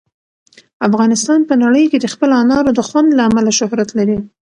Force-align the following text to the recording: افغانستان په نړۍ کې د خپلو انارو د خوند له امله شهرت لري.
افغانستان 0.87 1.39
په 1.49 1.53
نړۍ 1.63 1.85
کې 1.91 1.97
د 1.99 2.05
خپلو 2.13 2.33
انارو 2.43 2.71
د 2.77 2.81
خوند 2.87 3.09
له 3.17 3.21
امله 3.29 3.51
شهرت 3.59 3.89
لري. 3.97 4.17